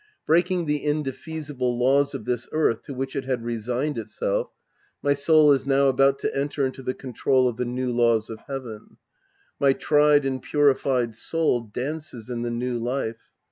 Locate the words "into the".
6.65-6.95